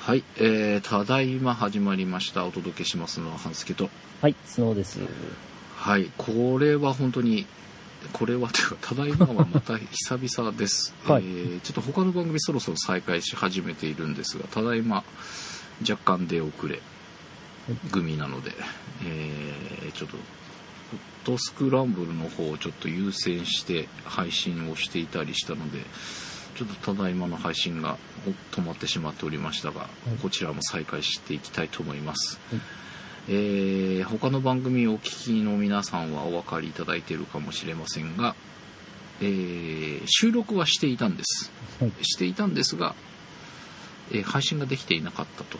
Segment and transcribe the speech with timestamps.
[0.00, 2.46] はい、えー、ただいま始まりました。
[2.46, 3.90] お届けしますのは、半助と。
[4.22, 4.98] はい、スノーです。
[5.76, 7.46] はい、これは本当に、
[8.14, 10.94] これはというか、ただいまはまた久々です。
[11.04, 15.04] はいえーちょっと他の番組そろそろ再開し始めているんですが、ただいま
[15.82, 16.80] 若干出遅れ
[17.92, 18.52] 組なので、
[19.04, 20.22] えーちょっと、ホ
[21.34, 25.84] ットスクランブルの方をちょっと優先して配信をしていたりしたので、
[26.56, 27.96] ちょっとただいまの配信が
[28.52, 32.38] 止まってしまっておりましたが、いこちらも再開していきたいと思います。
[32.50, 32.60] はい
[33.28, 38.34] えー他の番組をお聞きの皆さんはお分かりいただいているかもしれませんが、
[39.20, 41.52] えー収録はしていたんです。
[41.80, 41.92] はい。
[42.02, 42.94] していたんですが、
[44.10, 45.58] えー配信ができていなかったと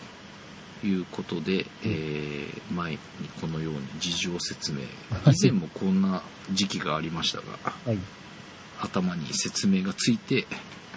[0.86, 2.98] いうことで、えー前に
[3.40, 4.80] このように事情説明
[5.26, 7.44] 以前もこんな時期がありましたが
[7.86, 7.98] はい。
[8.80, 10.46] 頭に説明がついて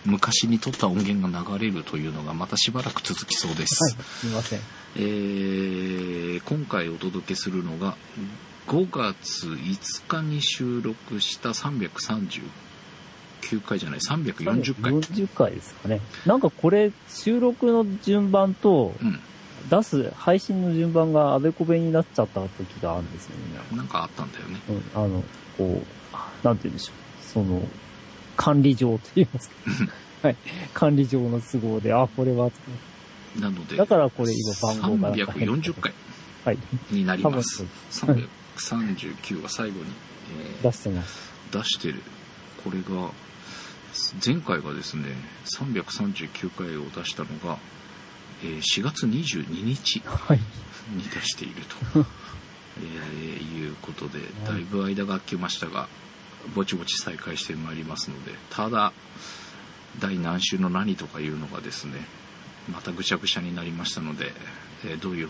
[0.06, 4.04] 昔に撮った音源が流れるというのがまたしばらく続きそうです、はい。
[4.04, 4.60] すみません。
[4.96, 7.96] えー今回お届けするのが
[8.68, 12.42] 5月5日に収録した339
[13.66, 16.02] 回じゃない340回40回ですかね。
[16.26, 19.20] なんかこれ、収録の順番と、うん
[19.70, 23.78] 出す配信の順番があべこべになっちゃった時があるんですよね。
[23.78, 25.24] なんかあったんだよねうん、あの、
[25.58, 25.82] こ
[26.44, 27.26] う、なんて言うんでしょう。
[27.26, 27.62] その、
[28.36, 29.56] 管理上と言いますか。
[30.28, 30.38] はい。
[30.74, 32.50] 管理上の都合で、あ、これは、
[33.40, 35.94] なのでだからこれ今番号がなんか変340回
[36.46, 36.58] はい。
[36.92, 37.66] になります
[38.00, 39.86] 多分339は最後に、
[40.38, 41.18] えー出してます。
[41.52, 42.02] 出してる
[42.64, 43.10] これが
[44.26, 45.06] 前回がですね
[45.46, 47.58] 339回を出したのが、
[48.44, 50.40] えー4月22日はい。
[50.96, 51.56] に出している
[51.94, 52.06] と、
[52.82, 55.88] えーいうことでだいぶ間が空きましたが
[56.56, 58.94] ぼちぼち再開してまいりますのでただ
[60.00, 61.94] 第何週の何とかいうのがですね
[62.72, 64.32] またぐちゃぐちゃになりましたので、
[64.86, 65.30] えーどういう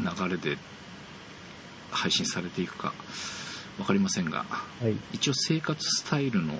[0.00, 0.58] 流れで
[1.90, 2.92] 配信されていくか
[3.76, 4.44] 分かりませんが
[4.82, 4.96] はい。
[5.12, 6.54] 一応生活スタイルの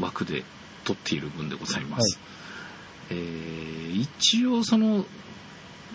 [0.00, 0.42] 枠で
[0.84, 2.18] 撮っている分でございます、
[3.10, 5.06] えー一応その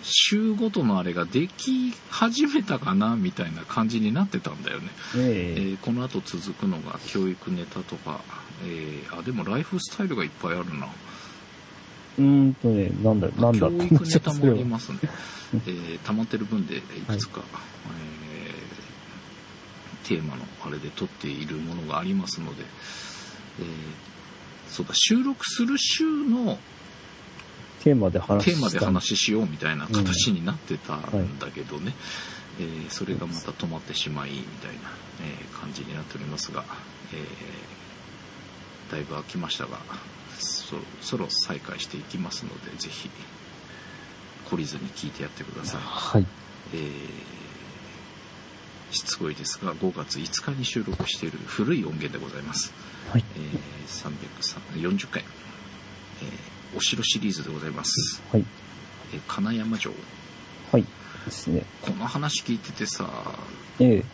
[0.02, 5.60] 週ごとのあれができ始めたかなみたいな感じになってたんだよね、ええ。
[5.60, 8.20] えーこの後続くのが教育ネタとか、
[8.64, 10.86] えーあでもライフスタイルがいっぱいあるな。
[12.18, 14.98] うーんとね、なんだ、なんだ教育ネタもありまますね、
[15.66, 22.64] えー溜まってる分でいくつか、えーテーマのあれで撮っているものがありますので、
[23.60, 23.66] えー
[24.68, 26.58] そうだ収録する週の
[27.82, 31.94] テーマで話テーマで話ししようみたいな形になってたうんんだけどね、
[32.60, 34.80] えーそれがまた止まってしまいみたいな、
[35.22, 36.64] えー感じになっておりますが、
[37.12, 39.78] えーだいぶ空きましたが
[40.38, 43.08] そろそろ再開していきますのでぜひ
[44.46, 46.26] 懲りずに聞いてやってください、はい。
[46.74, 46.80] えー
[48.94, 52.74] しつこいですが5月5日に収録している古い音源でございます、
[53.10, 53.24] はい。
[53.36, 54.10] えー、
[54.76, 55.24] 340回、
[56.22, 58.44] えーお城シリーズでございますはい。
[59.14, 59.92] えー金山城
[60.72, 60.84] はい。
[61.26, 61.64] ですね。
[61.82, 63.08] この話聞いててさ
[63.78, 64.04] ええ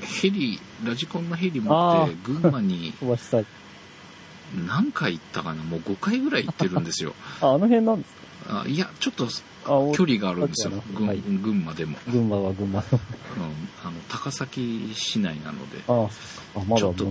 [0.00, 2.92] ヘリラジコンのヘリ持あって群馬に。
[4.66, 5.62] 何回行ったかな？
[5.62, 8.14] もう5回ぐらい行ってるんですよ あ、あの辺なんです
[8.48, 9.26] あいやちょっと
[9.94, 12.86] 距離があるんですよ群,、はい群馬でも、群馬は群馬の。
[12.92, 13.00] うん、
[13.84, 16.08] あの高崎市内なのであ
[16.56, 17.04] あ、あまちょっと。
[17.04, 17.10] も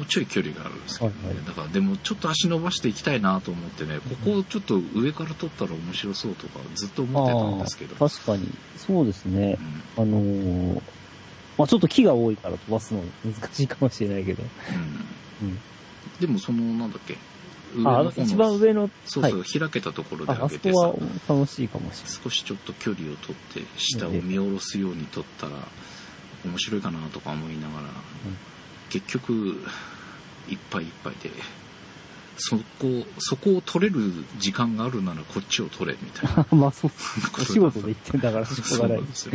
[0.00, 8.48] うちょい距離があるんですけど、ねはいはいだからでもちょっと足伸ばしていきたいなと思ってねここをちょっと上から撮ったら面白そうとかずっと思ってたんですけど確かに。
[8.76, 9.58] そうですね
[9.96, 10.00] う。
[10.00, 10.82] んあのー
[11.58, 14.42] まあちょっと木が多いから飛ばすの難しいかもしれないけど。
[15.42, 15.58] うんうん。
[16.20, 17.16] でもそのなんだっけ？
[17.82, 19.58] の一番上の、そうそう、はい。
[19.58, 21.04] 開けたところであ、上げてさあそこ
[21.34, 22.20] は楽しいかもしれない。
[22.24, 25.52] 少しちょっと距離を取って下を見下ろすように撮ったら
[26.44, 27.88] 面白いかなとか思いながら、
[28.90, 29.62] 結局
[30.48, 31.30] いっぱいいっぱいで
[32.38, 32.62] そこ
[33.18, 36.90] そこを取れる時間があるならこっちを取れみたいな まあそう。
[37.40, 39.06] お仕事で行ってんだからしょうがないそう。
[39.06, 39.32] ですよ、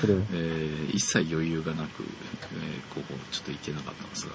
[0.00, 0.16] それを。
[0.32, 4.32] えー一切余裕がなく、えーここちょっと行けなかったんですが、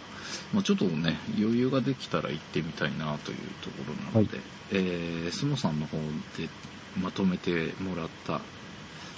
[0.53, 4.39] まあ、ちょっとね余裕ができたら行ってみたいなというところなので、
[4.71, 5.97] えー、スノさんの方
[6.37, 6.49] で
[7.01, 8.41] まとめてもらった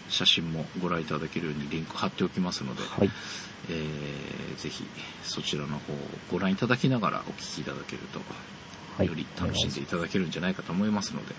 [0.09, 3.11] 写真もご覧いただけるようにリンク貼っておきますので、はい。
[3.69, 4.85] えーぜひ
[5.23, 5.97] そちらの方を
[6.31, 8.19] ご覧いただきながらお聞きいただけると、
[8.97, 9.07] はい。
[9.07, 11.35] より楽しんでいただけるんじゃないかと思いますので、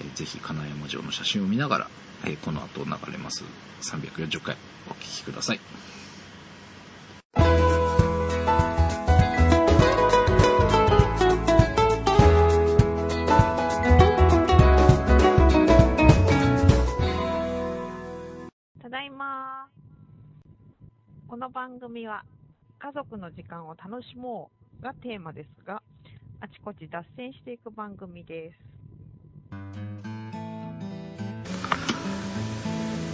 [0.00, 1.88] えーぜひ金山城の写真を見ながら、
[2.24, 3.44] えーこの後流れます
[3.82, 4.56] 340回
[4.88, 5.60] お聞きください。
[21.64, 22.24] 番組は
[22.78, 24.50] 家族の時間を楽しも
[24.82, 25.80] うがテーマですが、
[26.42, 28.58] あちこち脱線していく番組です。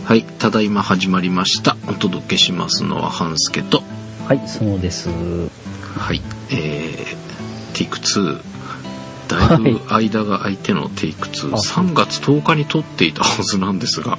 [0.04, 1.76] はい、ただいま始まりました。
[1.88, 3.84] お届けしますのは半助と、
[4.26, 5.08] はい、そうです。
[5.10, 6.20] はい、
[6.50, 8.42] えー、テイク2。
[9.28, 14.18] だいぶ間が空いてのテイク2、あ3月10日に撮っていたはずなんですが、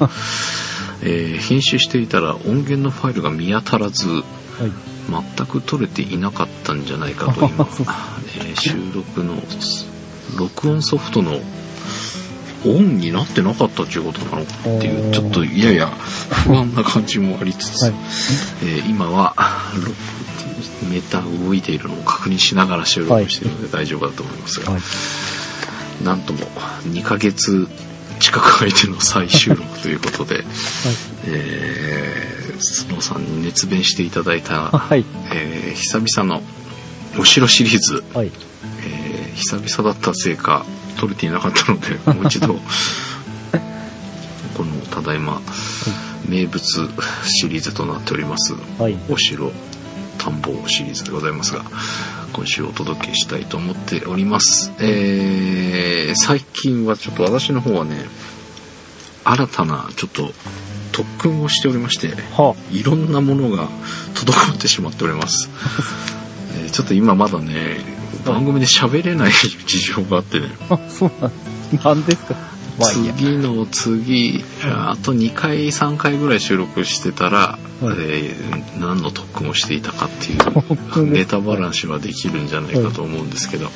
[1.03, 4.23] えー編集していたら音源のファイルが見当たらず、はい。
[5.35, 7.67] 全く撮れていなかったんじゃないかと今、
[8.37, 9.41] えー収録の
[10.37, 11.39] 録音ソフトの
[12.63, 15.87] オンになってなかったっていうことなのかっていうちょっとやや
[16.45, 17.93] 不安な感じもありつつ、はい。
[18.63, 19.33] えー今は
[19.75, 19.91] 録
[20.89, 24.81] メーターが動いているのを確認しながら収録しているので大丈夫だと思いますが、はい。
[26.03, 26.39] なんとも
[26.85, 27.67] 2ヶ月
[28.21, 30.43] 近く空いての再収録ということで、
[31.25, 35.03] えー、スノーさんに熱弁していただいた、はい。
[35.33, 36.43] えー久々の
[37.17, 38.31] お城シリーズ、はい。
[38.85, 40.65] えー久々だったせいか
[40.97, 42.59] 撮れていなかったので もう一度
[44.53, 45.41] このただいま
[46.27, 46.61] 名物
[47.25, 48.97] シリーズとなっておりますはい。
[49.09, 49.51] お城
[50.17, 51.63] 探訪シリーズでございますが
[52.33, 58.05] 今週お届けしたいと思っておりますえー最近はちょっと私の方はね
[59.23, 60.31] 新たなちょっと
[60.91, 63.67] 特訓をしておりましてはいろんなものが
[64.15, 65.49] 滞ってしまっております。
[66.57, 67.77] えーちょっと今まだね、
[68.25, 70.75] 番組で喋れない事情があってね、あ。
[70.75, 71.11] あ、そう
[71.83, 72.35] なんですか？
[72.81, 73.13] まあいいや。
[73.13, 80.35] 次の次、あと2回、3回ぐらい収録してたら、はいえー何の特訓をしていたかってい
[81.03, 83.69] うネタバランスはできるんじゃないかと思うんですけど、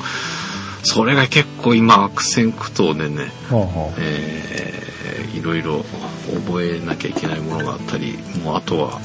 [0.83, 5.85] それが結構今悪戦苦闘でね、はあはえーいろいろ
[6.47, 8.99] 覚えなきゃいけないものがあったりもうあとは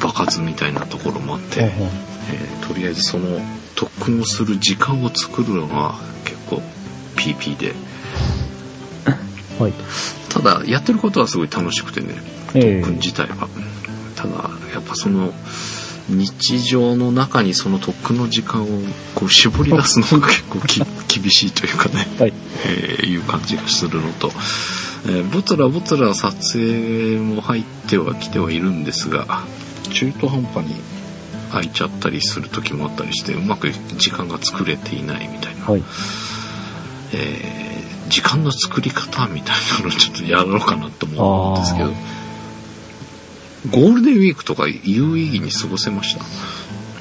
[0.00, 1.64] 場数みたいなところもあって、あ。
[1.64, 1.90] はあは
[2.32, 3.40] えーとりあえずその
[3.74, 5.94] 特訓をする時間を作るのが
[6.24, 6.62] 結構
[7.16, 7.74] PP であ。
[9.62, 9.72] はい。
[10.28, 12.14] ただやってることはすごい楽しくてね
[12.54, 13.48] ええ特訓自体は
[14.16, 15.32] ただやっぱその
[16.08, 18.66] 日常の中にその特訓の時間を
[19.14, 20.82] こう絞り出すのが結構き
[21.20, 22.32] 厳しいというかねはい。
[22.64, 24.32] えーいう感じがするのと、
[25.06, 29.44] えー、ぶつらぶつら撮影も入ってはきてはいるんですが
[29.90, 30.76] 中途半端に
[31.50, 35.82] 空いちゃったりする時もあったりしてうまく時間が作れていないみたいな、はい。
[37.12, 37.71] えー
[38.12, 41.90] 時間の作り方みたいなのをちょっとやろうかなと思うんですけど
[43.70, 46.24] ゴールデンウィークとか有意義に過ごせました？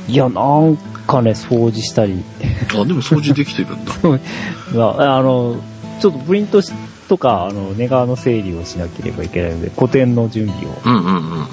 [0.07, 0.77] いや、なん
[1.07, 2.23] かね、掃除したり。
[2.71, 3.93] あでも掃除できてるんだ
[4.73, 5.61] があの、
[5.99, 6.71] ちょっとプリントし
[7.09, 10.81] とか、あの、ネガの整理をしなければいけないので、古典の準備を。
[10.85, 11.47] うんうんうん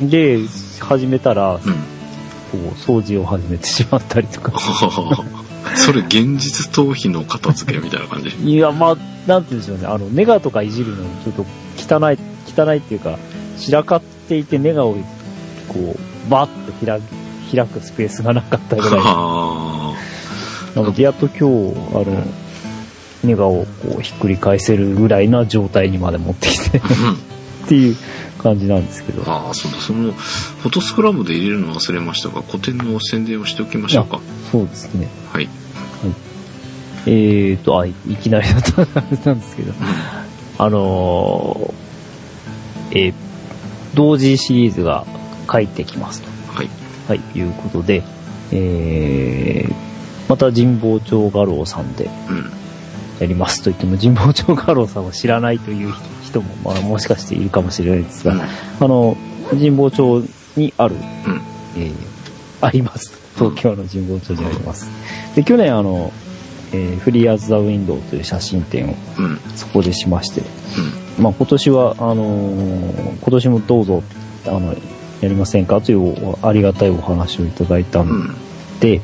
[0.00, 0.38] うんで、
[0.80, 1.68] 始めたら、こ
[2.54, 4.52] うんう、掃除を始めてしまったりとか。
[5.76, 8.30] それ現実逃避の片付けみたいな感じ？
[8.42, 9.86] いや、まあ、なんて言うんでしょうね。
[9.86, 13.18] あの、ネガとかいじるのにちょっと汚い、汚いっていうか、
[13.58, 14.94] 散らかっていてネガを、
[15.68, 19.00] こう、バッと開く、開くスペースがなかったぐらい。
[19.04, 19.94] あ
[20.74, 22.24] なので、やっと今日、あの、
[23.24, 26.80] ネガをこうひっくり返せるぐらいな状態にまで持ってきて
[27.64, 27.96] っていう
[28.38, 29.22] 感じなんですけど。
[29.26, 35.08] あーそうだそのフォトスクラムで入れるの忘れましたが古典の宣伝をしておきましょうかそうですね。
[35.32, 35.48] はい
[37.04, 39.72] えーと、あ、いいきなりだったあれなんですけど。
[40.58, 43.14] あのー、えー
[43.94, 45.06] 同時シリーズが
[45.50, 46.28] 帰ってきますと。
[46.54, 46.68] はい
[47.08, 48.02] はい、いうことで、
[48.50, 49.74] えー、
[50.28, 52.52] また神保町画廊さんでうん
[53.20, 56.00] やりますと言っても、神保町画廊さんを知らないという人
[56.40, 58.40] も、まあ、もしかしているかもしれないですが、うん。
[58.40, 58.46] あ
[58.88, 59.16] の、
[59.50, 60.22] 神保町
[60.56, 61.02] にある、うん。
[61.76, 61.92] えー
[62.64, 63.12] あります。
[63.36, 64.88] 東京の神保町にあります。
[65.34, 66.12] で、去年あの、
[66.72, 69.24] えーフリーアズ・ザ・ウィンドウという写真展をうん。
[69.24, 70.42] うんそこでしまして、
[71.18, 74.02] まあ今年は、あのー今年もどうぞ、
[74.46, 74.74] あの、
[75.20, 78.08] やりませんかというありがたいお話をいただいたうん。
[78.08, 78.34] ん
[78.80, 79.00] で、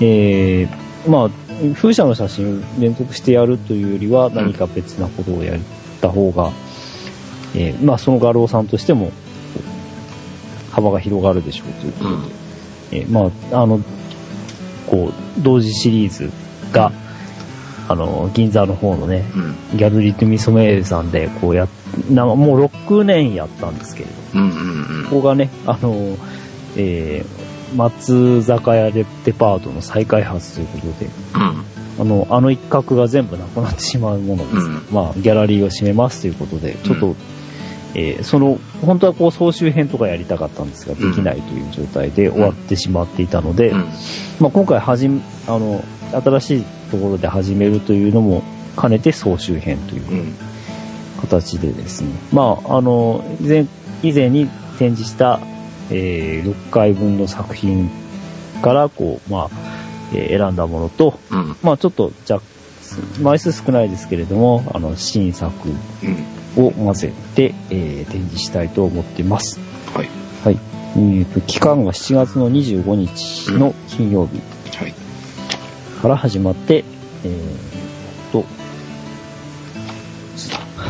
[0.00, 1.30] えーまあ、
[1.74, 5.54] 風車の写真を連続してやるというよりは何か別なことをや
[5.98, 6.52] った方が、
[7.54, 9.10] えーまあその画廊さんとしても、
[10.70, 12.22] 幅が広がるでしょうということで、うん。
[12.92, 13.80] えーまあ、あの、
[14.86, 16.30] こう、同時シリーズ
[16.72, 16.92] が、
[17.88, 19.24] あの、銀座の方のね、
[19.72, 19.78] うん。
[19.78, 21.68] ギャルリトゥミソメールさんで、こうやっ、
[22.10, 26.16] なもう6年やったんですけれど、うんうんここがね、あの、
[26.76, 34.66] えー松坂屋デデパートの再開発ということで、うんあの、あの一角が全部なくなってしまうものです。
[34.66, 37.16] うんまあ、ギャラリーを閉めますということで、ちょっと、
[37.94, 43.84] えーその、本当はこう総集編とかやりたかったんですが、できないという状態で終わってしまっていたので、うん。
[44.40, 48.42] まあ、今回はじめ、あの、新しいところで始めるというのも
[48.80, 50.34] 兼ねて総集編といううん。
[51.20, 53.66] 形でですね、まあ、あの、以前、
[54.02, 54.46] 以前に
[54.78, 55.40] 展示した、
[55.90, 57.90] えー6回分の作品
[58.62, 59.67] から、こう、まあ、
[60.14, 61.56] えー選んだものと、うん。
[61.62, 62.40] まあ、ちょっと、じゃ、
[63.20, 65.52] 枚数少ないですけれども、あの、新作
[66.56, 66.64] うん。
[66.66, 69.60] を混ぜて、えー展示したいと思っています。
[69.94, 70.08] はい。
[70.44, 70.58] はい。
[70.96, 74.40] えーと、期間が7月の25日の金曜日
[74.76, 74.94] はい。
[76.00, 76.84] から始まって、
[77.24, 78.44] えーと、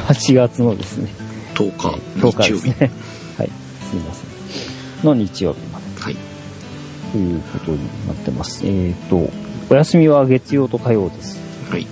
[0.08, 1.10] 8月のですね、
[1.54, 1.88] 10日、
[2.20, 2.62] 10日日曜日。
[2.70, 2.90] ですね。
[3.38, 3.50] はい。
[3.90, 4.22] すいませ
[5.02, 5.06] ん。
[5.06, 6.16] の日曜日まではい。
[7.12, 8.67] ということになってます。
[8.67, 9.31] えっ、と、
[9.71, 11.38] お休みは月曜と火曜です。
[11.71, 11.87] はい。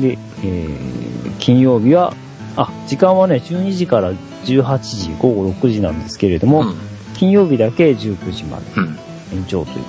[0.00, 2.14] で、えー、金曜日は、
[2.56, 4.12] あ、時間はね、12時から
[4.44, 6.74] 18時、午後6時なんですけれども、うん。
[7.14, 8.98] 金曜日だけ19時までうん。
[9.32, 9.84] 延長という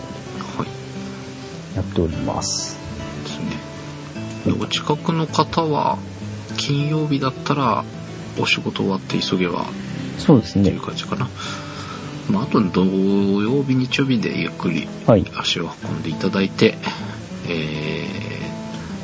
[0.58, 0.68] こはい。
[0.68, 0.74] と
[1.74, 2.78] でやっております。
[3.24, 4.56] ですね。
[4.58, 5.98] でお近くの方は、
[6.58, 7.84] 金曜日だったら、
[8.40, 9.66] お仕事終わって急げば
[10.18, 10.82] そうですねっていう。
[10.82, 11.30] 感じかな。
[12.30, 12.84] まあ、あと土
[13.42, 15.26] 曜日、日曜日でゆっくりはい。
[15.36, 16.78] 足を運んでいただいて、
[17.48, 18.08] え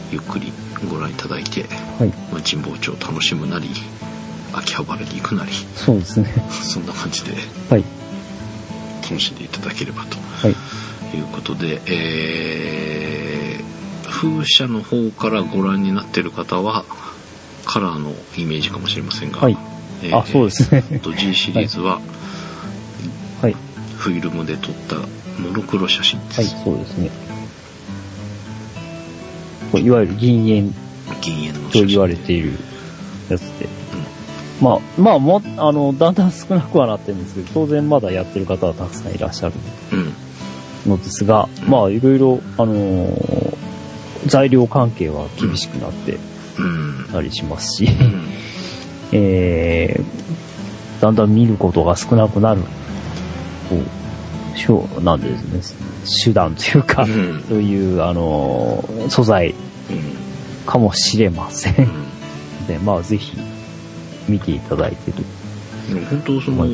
[0.09, 0.51] ー、ゆっくり
[0.89, 1.65] ご覧いただいて、
[1.99, 2.09] はい。
[2.31, 3.69] まあ、神保町を楽しむなり、
[4.53, 6.33] 秋葉原に行くなり、そうですね。
[6.63, 7.33] そんな感じで
[7.69, 7.83] はい。
[9.03, 10.51] 楽しんでいただければとはい。
[11.15, 16.85] いうことで、えー、風車の方からご覧になっている方は、
[17.65, 19.57] カラーのイメージかもしれませんが、はい。
[20.03, 20.81] えーあ、そうですね。
[21.03, 22.01] と G シリーズは、はい。
[24.01, 24.95] フィルムで撮った
[25.39, 26.41] モノクロ写真です。
[26.41, 27.09] はい、そうですね。
[29.79, 30.73] いわゆる銀塩
[31.21, 32.53] 銀塩のと言われている
[33.29, 33.67] やつで。
[34.59, 39.53] まあ、まあ、も、あの、だんだん少なくはなってるんですけど、当然まだやってる方はたくさんいらっしゃる
[39.93, 39.95] う
[40.87, 40.91] ん。
[40.91, 43.57] のですが、まあ、いろいろ、あのー
[44.27, 46.19] 材料関係は厳しくなって
[46.59, 47.07] うん。
[47.11, 48.23] たりしますし、うん。
[49.13, 52.61] えー、だんだん見ることが少なくなる、
[54.67, 55.85] こう、なんでですね、
[56.25, 59.55] 手段というか、うんそういう、あのー素材うん。
[60.65, 61.75] かもしれません。
[61.77, 63.35] うんで、まあ、ぜひ、
[64.29, 65.21] 見ていただいてと
[65.89, 66.67] でも本当その。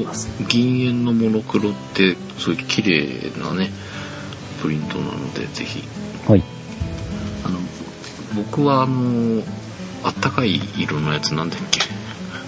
[0.49, 3.69] 銀塩のモノクロってすごい綺麗なね
[4.61, 5.81] プリントなのでぜひ
[6.29, 6.43] はい。
[7.45, 7.57] あの
[8.35, 9.41] 僕はあの
[10.03, 11.79] あったかい色のやつなんだっけ？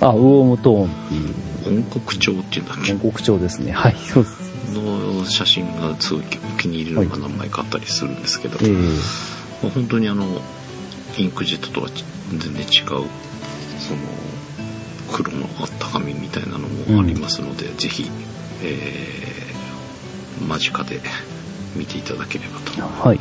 [0.02, 1.34] あ、ウォームトーンっていう、
[1.66, 2.94] 音国調っていうんだっけ？
[2.96, 3.72] 国鳥ですね。
[3.72, 4.50] はい、そうです。
[4.74, 8.74] の写真がすごいお気に入りのが何枚かあったりするんですけど、ええ
[9.64, 10.26] まあ本当にあの
[11.18, 13.08] インクジェットとは全然違うその
[15.12, 18.10] 黒のあったかみみたいなのもありますので、ぜひ、
[18.64, 21.02] えー間近で
[21.76, 23.20] 見ていただければとはい。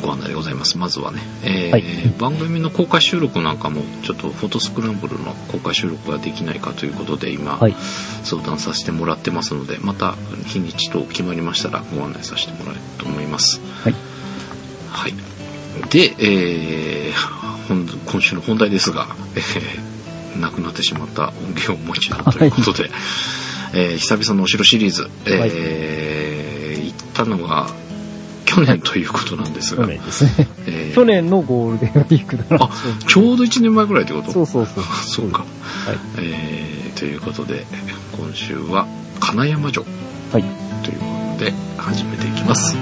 [0.00, 0.78] ご案内でございます。
[0.78, 1.84] まずはね、えーはい。
[2.18, 7.74] 番組の公開収録なんかもちょっとフォトスクランブルの公開収録ができないかということで今、はい。
[8.24, 10.14] 相談させてもらってますのでまた
[10.46, 13.60] 日にちと決まりましたらご案内させてもらえると思います。
[13.82, 13.94] はい。
[14.90, 15.14] はい。
[15.90, 19.90] で、えー本今週の本題ですが、えー
[20.40, 22.88] 亡くなってしまった音源をもう一度ということで、
[23.74, 27.68] えー久々のお城シリーズ、えー行ったのが
[28.52, 30.48] 去年ということなんですが、去年ですね。
[30.66, 32.64] えー去年のゴールデンウィークだな。
[32.64, 32.70] あ
[33.06, 34.32] ちょうど1年前ぐらいってこと？
[34.32, 34.84] そうそうそう。
[34.84, 35.40] そうか。
[35.86, 35.98] はい。
[36.18, 37.64] えーということで
[38.18, 38.86] 今週は
[39.20, 39.84] 金山城
[40.32, 40.42] はい。
[40.84, 41.06] というこ
[41.38, 42.72] とで始めていきます。
[42.72, 42.76] ス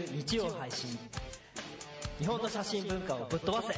[0.00, 0.98] 週日曜配信
[2.18, 3.68] 日本の写真文化をぶっ飛ばせ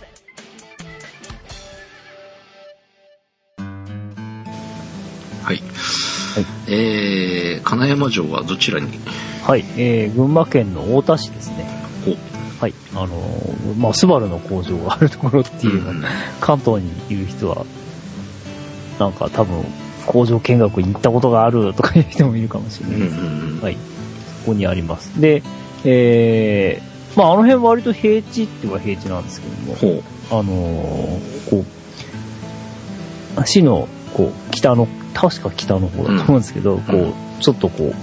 [5.43, 5.61] はい。
[6.69, 8.87] えー、金山城はどちらに？
[9.43, 9.65] はい。
[9.77, 11.67] えー、群馬県の太田市ですね。
[12.07, 12.75] おはい。
[12.95, 16.05] あのーまあ、スバルの工場があるところっていう、うん
[16.41, 17.67] 関東にいる人は、
[19.01, 19.65] なんか多分、
[20.07, 23.17] 工場見学に行ったことがあるとかいう人もいるかもしれうなんいです。
[23.21, 23.75] うんはい。
[23.75, 23.81] こ
[24.47, 25.21] こにあります。
[25.21, 25.43] で、
[25.85, 29.55] えー、まあ、あの辺割と平地って言えば平地なんですけど
[29.89, 30.03] も。
[30.31, 31.65] あのーこ
[33.37, 37.95] う、市の、こう、北の、確か北の方だと思うんですけど、こうんう、ちょっとこう、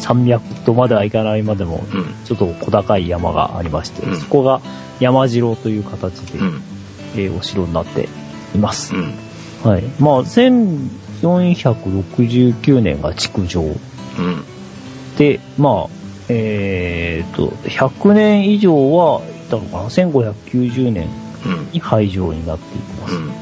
[0.00, 2.04] 山脈とまではいかないまでも、うん。
[2.24, 4.60] ちょっと小高い山がありまして、うんそこが
[5.00, 6.60] 山城という形で、うん。
[7.14, 8.08] えーお城になって
[8.54, 8.94] います。
[8.94, 9.14] うん。
[9.64, 9.82] はい。
[9.98, 13.76] まあ、1469年が築城うん。
[15.16, 21.08] で、まあ、えー、と、100年以上はいたのかな ?1590 年
[21.44, 21.70] うん。
[21.72, 23.14] に廃城になっていきます。
[23.16, 23.32] うん。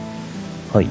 [0.72, 0.88] はい。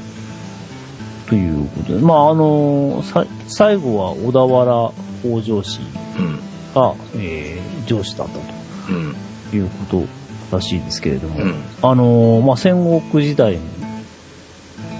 [1.27, 5.79] ということで、まあ、あのさ最後は小田原北条氏
[6.17, 6.39] うん。
[6.73, 9.15] が、えー上司だったうん。
[9.49, 9.85] というこ
[10.51, 11.53] とらしいですけれども、うん。
[11.81, 13.57] あのまあ、戦国時代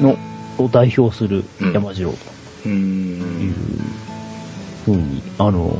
[0.02, 0.18] の
[0.58, 1.44] を代表する
[1.74, 2.18] 山城と
[2.66, 2.70] う。
[2.70, 3.54] いうん
[4.86, 5.72] ふうに、あの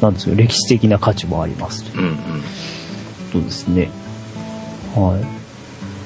[0.00, 2.16] なんですか、歴史的な価値もありますといううん。
[2.16, 2.20] こ
[3.32, 3.88] とですね。
[4.94, 5.24] はい。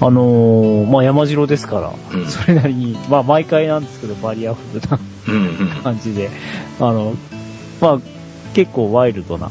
[0.02, 4.98] あのーまあ、山城ですから、うんそれなりに、まあ、毎回なんですけど、バリアフルな
[5.28, 5.34] うん。
[5.58, 5.68] うん。
[5.82, 6.30] 感じで、
[6.80, 7.14] あの、
[7.80, 7.98] まあ、
[8.54, 9.50] 結構ワイルドな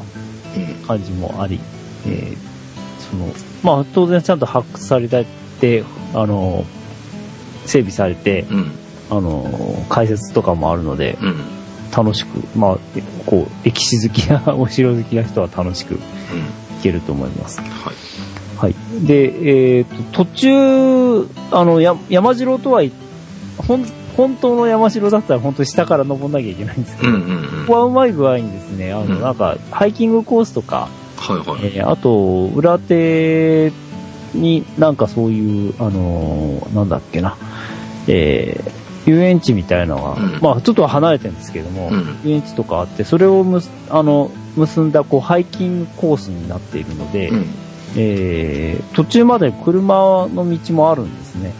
[0.57, 0.65] うん。
[0.87, 1.59] 感じもあり、
[2.07, 2.49] えー
[3.11, 3.27] その、
[3.63, 6.65] まあ、当然ちゃんと発掘されて、あの、
[7.65, 8.71] 整備されて、うん。
[9.11, 11.35] あの、解説とかもあるので、うん。
[11.95, 12.27] 楽しく、
[12.57, 12.77] まあ、
[13.25, 15.99] こう、歴史好きな、 お城好きな人は楽しく行
[16.83, 17.59] けると思います。
[17.59, 17.95] はい。
[18.57, 18.75] はい。
[19.05, 22.91] で、えっ、と、途中、あの、や山城とはい、
[23.57, 23.85] ほん、
[24.17, 27.15] 本当の山城だったら本当に下から登んなきゃいけないんですけど、うん。
[27.15, 27.41] うん。
[27.67, 31.71] ここはうまい具合にですね、あの、うんなんか、ハイキングコースとか、はいはい。
[31.75, 33.71] えーあと、裏手
[34.33, 37.35] になんかそういう、あのーなんだっけな、
[38.07, 47.45] えー遊園地みたいなのが、うんまあちょっとは離れてるんですけども、うん遊園地とかあって、それをむすあの結んだこうハイキングコースになっているので、うん。
[47.97, 51.53] えー途中まで車の道もあるんですね。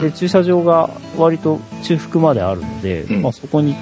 [0.00, 3.74] で、駐車場が割と中腹まであるので、うんまあそこに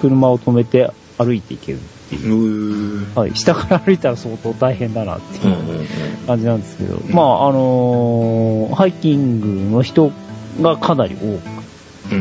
[0.00, 1.80] 車を止めて歩いていけるっ
[2.10, 3.18] ていう。
[3.18, 5.86] はい、下から歩いたら相当大変だなっていう。
[6.26, 9.40] 感じなんですけど、んまああのーハイキン
[9.70, 10.12] グの人
[10.60, 11.38] がかなり多うん。
[11.40, 11.53] く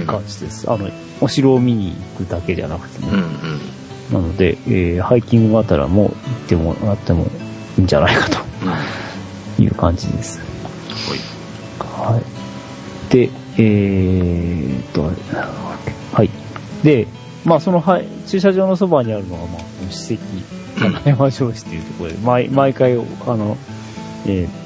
[0.06, 0.70] 感じです。
[0.70, 0.90] あの、
[1.22, 3.10] お城を見に行くだけじゃなくてね。
[3.12, 3.18] うん。
[3.18, 3.24] うん。
[4.12, 6.16] なので、えーハイキングがあったらもう行っ
[6.48, 7.26] てもらっても
[7.78, 8.70] いいんじゃないかうん。
[8.70, 8.78] は
[9.58, 10.40] という感じです。
[10.40, 10.42] い。
[11.80, 13.14] はい。
[13.14, 15.12] で、えーっと、
[16.14, 16.30] はい。
[16.84, 17.08] で、
[17.46, 22.98] まあその、はい、駐車場のそばにあるのが、まあ、史跡、うん中山城市というところで、毎毎回、あ
[23.36, 23.58] の、
[24.26, 24.64] えー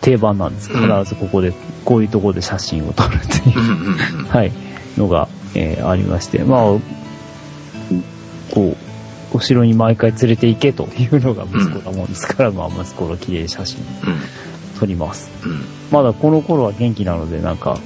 [0.00, 1.52] 定番なんです必ずここで、
[1.84, 4.26] こういうところで写真を撮るっていう。
[4.28, 4.52] はい、
[4.96, 6.60] のが、えーありまして、まあ、
[8.52, 8.76] こ
[9.32, 13.84] う、お城に毎回連れて行けというのが息子だもんですから、まあ息子の綺麗写真
[14.78, 15.30] 撮ります。
[15.44, 15.64] うん。
[15.90, 17.78] まだこの頃は元気なので、なんか、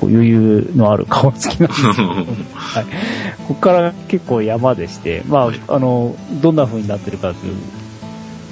[0.00, 2.08] 余裕のある顔つきなんですけど、
[2.54, 2.84] はい。
[3.46, 7.54] ここから結構山でして、まあ、はいあの、どんな風になってるかという、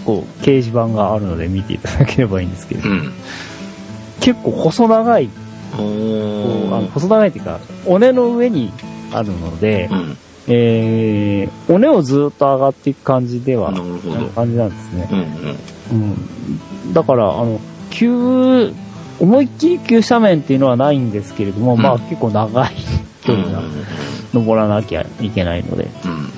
[0.05, 3.13] こう、掲示板があるので見ていただければいいんですけど、うん。
[4.21, 5.31] 結構細長い、
[5.75, 6.91] おこうあのー。
[6.91, 8.73] 細長いっていうか、尾根の上に
[9.13, 10.17] あるので、うん。
[10.49, 14.27] えー、尾根をずっと上がっていく感じでは、なるほど。
[14.31, 15.09] 感じなんですね。
[15.11, 15.19] うん。
[15.19, 16.17] うん。
[16.87, 16.93] うん。
[16.93, 18.73] だから、あの、急、
[19.21, 22.75] 思いっきり急斜面っていうのはないんですけれども、うんまあ結構長い
[23.23, 23.63] 距離が
[24.33, 26.33] 登らなきゃいけないので、うん。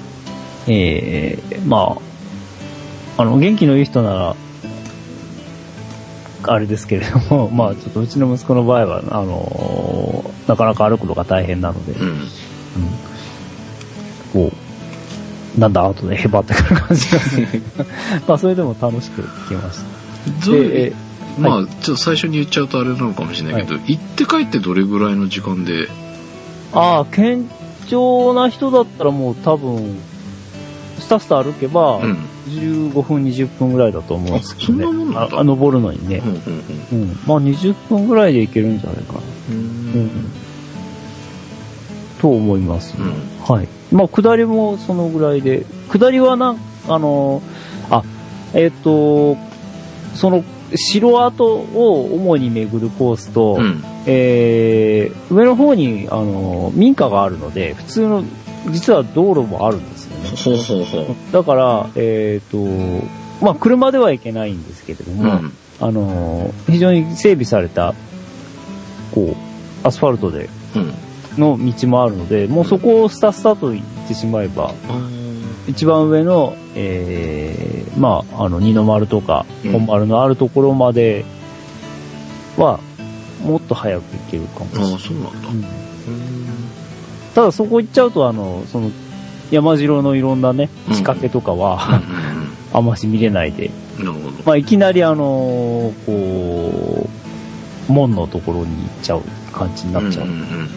[0.67, 1.97] えー、ま
[3.17, 4.37] あ、あの、元気のいい人なら、
[6.45, 12.29] あれですけれども、 まあちょっとうちの息子の場合は、あのーなかなか歩くのが大変なので、うん。
[14.33, 14.53] こ
[15.57, 17.61] う、なんだ、後でへばってくる感じなんで、
[18.27, 19.85] まあそれでも楽しく聞きました。
[21.39, 25.89] まあ、ちょっと最初に言っちゃうとあれなのかもしれないけど、行って帰ってどれぐらいの時間で、
[26.73, 27.39] ああ、堅
[27.89, 29.99] 調な人だったらもう多分、
[30.99, 32.19] スタスタ歩けば、うん。
[32.49, 35.15] 15分、20分ぐらいだと思うんですけどね。
[35.17, 36.29] あああ登るのにねう。
[36.29, 36.41] んうん
[36.93, 37.09] うん。
[37.27, 39.21] まあ20分ぐらいで行けるんじゃないかな。
[39.51, 39.57] うん。
[39.57, 39.61] う
[40.05, 40.11] ん。
[42.21, 42.97] と思います。
[42.99, 43.15] うん。
[43.45, 43.69] はい。
[43.91, 48.05] まあ下りもそのぐらいで、下りはなん、あのーあ、
[48.55, 49.37] えっ、と、
[50.15, 53.85] その、城跡を主に巡るコースと、うん。
[54.07, 58.25] えー上の方に、あの、民家があるので、普通の、
[58.71, 59.92] 実は道路もあるん。
[60.37, 61.33] ほうほうほう。
[61.33, 62.59] だから、えっ、と、
[63.45, 65.53] まあ、車では行けないんですけれども、うん。
[65.81, 67.95] あの、非常に整備された、
[69.13, 69.37] こ
[69.85, 70.95] う、アスファルトで、うん。
[71.39, 74.75] の道もあるので、もうそこをスタスタと行ってしまえば、
[75.67, 81.25] 一番上の、えー、まあ、あの、二の丸とか、うん本丸のあるところまで
[82.57, 82.81] は、
[83.43, 84.93] もっと早く行けるかもしれない。
[84.93, 85.49] ああ、そうなんだ。
[85.49, 85.65] うん
[87.35, 88.91] ただそこ行っちゃうと、あの、その、
[89.53, 92.03] 山城のいろんなね、うん仕掛けとかうんは、
[92.73, 94.15] あんまし見れないで、うんうん。
[94.15, 94.43] なるほど。
[94.47, 97.09] まあ、いきなりあの、こ
[97.89, 100.27] う、門のところに行っちゃう感じになっちゃう。
[100.27, 100.69] うんうんうん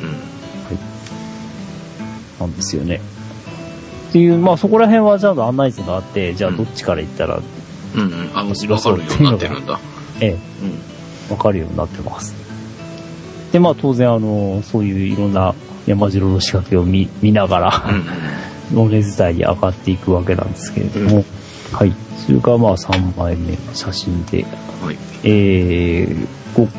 [2.40, 3.00] なんですよね。
[4.10, 7.38] っていう、まあそこら辺はちゃんと案内図があって、じゃあどっちから行ったら、
[7.96, 8.02] うん。
[8.02, 8.30] うんうん。
[8.34, 9.80] あ、わか白そうるようになってるんだ。
[10.20, 10.38] え
[11.30, 12.34] え、わかるようになってます。
[13.54, 15.56] で、まあ当然あの、そういういろんな
[15.88, 17.64] 山城の仕掛けを見見ながうん。
[17.64, 18.06] ら、うん
[18.74, 21.26] 尾根伝いに上がっていくわけなんですけれども、
[21.72, 21.94] はい。
[22.26, 24.46] それがまあ3枚目の写真で、う
[24.84, 24.88] ん。
[24.88, 24.98] はい。
[25.24, 26.70] えー、こう、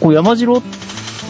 [0.00, 0.62] こう山城、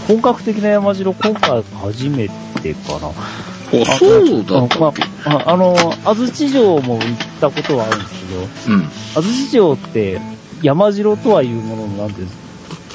[0.09, 2.29] 本格的な山城今回初め
[2.63, 3.09] てかな。
[3.09, 4.93] あ、そうだったっ
[5.25, 8.27] まあ、ああの、安土城も行ったことはあるんです
[8.67, 8.83] けど、うん。
[8.83, 10.21] 安土城って
[10.63, 12.29] 山城とはいうもののなんていう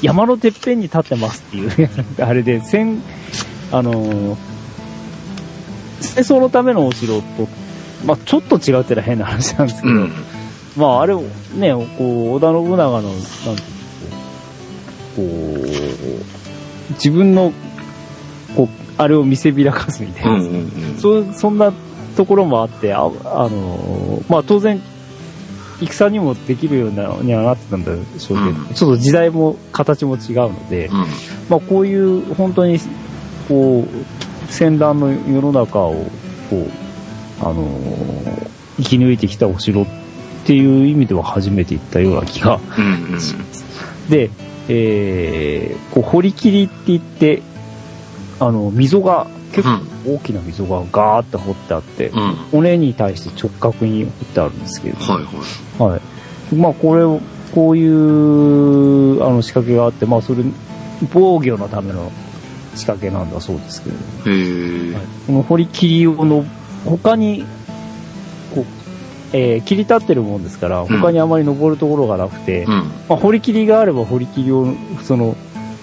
[0.01, 1.89] 山のてっぺんに立ってますっていう、
[2.19, 3.01] あれで、戦、
[3.71, 4.37] あの、
[5.99, 7.23] 戦争のためのお城と、
[8.05, 10.11] まあちょっと違うってのは変な話なんですけど、うん。
[10.75, 11.21] まああれを
[11.55, 13.77] ね、こう、織田信長の、なんていうの
[15.15, 17.51] こう、自分の、
[18.55, 20.57] こう、あれを見せびらかすみたいな、うんうんう
[20.97, 20.97] ん。
[20.99, 21.73] そそんな
[22.15, 24.81] ところもあって、あ、あのまあ当然、
[25.79, 30.93] 戦にもできるようなにはなってたんだでしょうけど、うんちょっと時代も形も違うので、うん。
[31.49, 32.79] まあこういう本当に、
[33.47, 36.05] こう、戦乱の世の中を、
[36.49, 36.71] こう、
[37.39, 37.65] あの
[38.77, 39.85] 生き抜いてきたお城っ
[40.45, 44.09] ていう意味では初めて行ったような気がうんうん。
[44.09, 44.31] で、
[44.69, 47.41] えー、こう、堀切りって言って、
[48.39, 52.21] あの、溝が、結構大きな溝がガーって掘ってあって、うん。
[52.21, 55.21] はい骨に対して直角に掘ってあるんですけれども、は
[55.89, 55.91] い。
[55.91, 56.55] はい。
[56.55, 57.19] まあ、これを、
[57.53, 60.43] こういう、あの、仕掛けがあって、まあ、それ、
[61.11, 62.11] 防御のための
[62.77, 64.97] 仕掛けなんだそうですけれども、へえ。
[65.27, 66.45] この堀切りをの、
[66.85, 67.45] 他に、
[68.53, 68.65] こう、
[69.33, 72.71] えー切り立ってるもんですから、他にあまり登るところがなくて、うん。
[73.09, 75.35] まあ、堀切りがあれば堀切りを、その、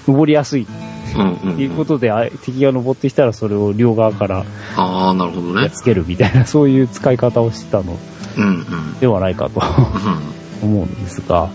[0.07, 0.67] 登りやすい。
[1.15, 4.45] ということで、あ敵が登ってきたらそれを両側から
[4.77, 5.63] ああ、なるほどね。
[5.63, 7.97] やっつけるみたいな、 そういう使い方をしてたの。
[9.01, 11.51] ではないかとう 思うんですが、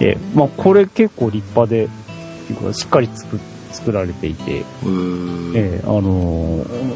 [0.00, 1.88] えーまあ、これ結構立派で、
[2.72, 3.38] しっかり作
[3.72, 4.64] 作られていて、え。
[4.82, 6.94] えーあのー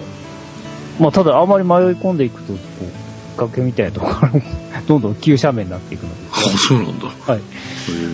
[1.01, 2.59] まあ、ただあまり迷い込んでいくと、こ
[3.37, 4.33] う、崖みたいなところから
[4.87, 6.37] どんどん急斜面になっていくので、あ、
[6.69, 7.07] そうなんだ。
[7.07, 7.41] はい。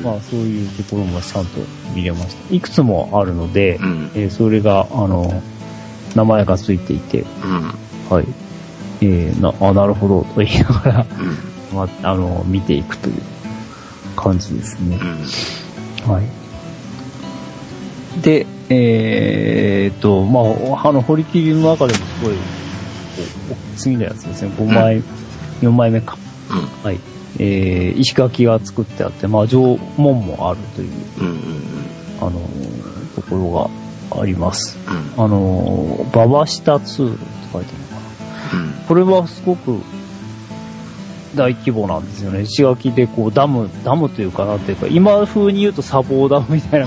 [0.02, 1.60] まあ、そういうところもちゃんと
[1.94, 2.54] 見れました。
[2.54, 4.10] いくつもあるので、うん。
[4.14, 5.42] えーそれが、あの、
[6.14, 8.14] 名前がついていて、うん。
[8.16, 8.26] はい。
[9.02, 11.22] えーな、あ、なるほど、と言いながら、う
[11.74, 11.76] ん。
[11.76, 13.16] まあ、あの、見ていくという
[14.16, 14.98] 感じですね
[16.06, 16.08] う。
[16.10, 16.12] ん。
[16.12, 16.39] はい。
[18.22, 20.40] で、えーっと、ま
[20.76, 22.34] あ、あの、堀切りの中でもすごい、
[23.76, 25.02] 次のやつですね、5枚、
[25.60, 26.16] 4枚目か。
[26.50, 26.84] うん。
[26.84, 26.98] はい。
[27.38, 31.36] えー、石垣が作ってあって、まあ、縄文もあるという、うんうん
[32.20, 33.70] あのーところ
[34.12, 34.78] があります。
[35.16, 35.24] うん。
[35.24, 38.62] あのー、馬場下2って書いてあるのかな。
[38.62, 38.72] うん。
[38.86, 39.80] これはすごく
[41.34, 42.42] 大規模なんですよね。
[42.42, 46.86] 石垣でこうダム、ダムというかなんていうか、今風に言うと砂防ダムみたいな。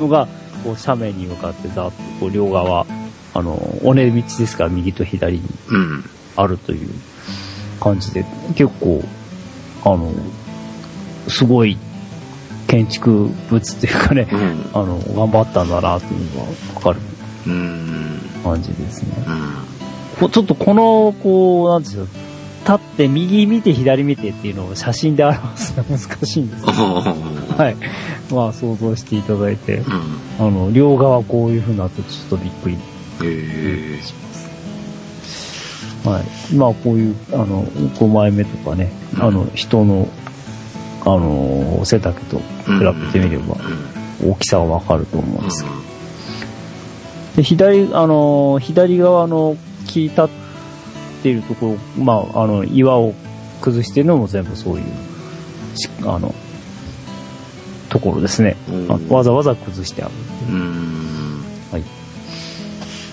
[0.00, 0.26] のが、
[0.64, 2.86] こう斜面に向かってざっとこう両側、
[3.34, 3.52] あの、
[3.84, 6.04] 尾根道ですから右と左にうん。
[6.36, 6.90] あるという
[7.80, 9.02] 感じで、結構、
[9.84, 10.12] あの、
[11.28, 11.78] すごい
[12.66, 14.70] 建築物というかね、うん。
[14.74, 17.00] あの、頑張ったんだなというのがわかる
[17.46, 18.20] うん。
[18.42, 19.24] 感じですね。
[19.26, 19.56] うん。
[20.20, 22.06] こちょっとこの、こう、なんですよ、
[22.66, 26.84] 立って右見て左見てっていうのを写真で表すのは 難しいんですあけど、
[27.58, 27.62] あ。
[27.62, 27.76] はい。
[28.32, 30.46] まあ想像していただいて、うん。
[30.46, 32.78] あの、両側こういう風になってちょっとびっくりへ
[33.22, 34.02] え。
[34.02, 36.08] します。
[36.08, 36.54] はい。
[36.56, 40.08] まあこういう、あの、5枚目とかね、あの、人の、
[41.04, 42.42] あの、背丈と比
[42.80, 43.56] べてみれば
[44.22, 44.30] うん。
[44.30, 45.76] 大きさはわかると思うんうんですけど、
[47.36, 50.28] で、左、あの、左側の切り立っ
[51.26, 53.12] ているところ、まあ、あの、岩を
[53.60, 54.84] 崩してるのも全部そういう、
[55.76, 56.32] しあの、
[57.88, 58.56] ところですね。
[59.08, 60.12] わざわざ崩してある。
[60.50, 61.42] うん。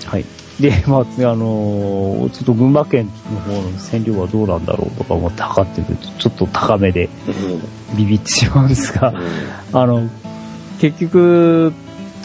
[0.06, 0.26] はい。
[0.60, 7.10] で、 まあ、次あのちょっと群馬県の方の線量はどうなんだろうとか思って測ってみると、ちょっと高めで
[7.98, 9.14] ビビってしまうんですが、
[9.74, 10.08] あの、
[10.80, 11.74] 結局、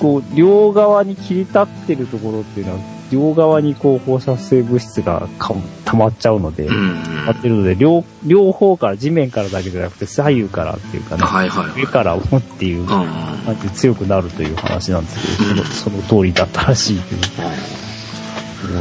[0.00, 7.26] こう、両側に切り立ってるところっていうのは、両側にこう放射性物質がか溜まっちゃうので、う溜ん。
[7.26, 11.80] まってるので、両、両方から、地面からだけじゃなくて、左右からっていうかね、はいはいはい。
[11.82, 12.86] 上からもっていううん。
[12.86, 17.42] 感じで強くなるという話なんですけど、そのその通りだったらしいというとこ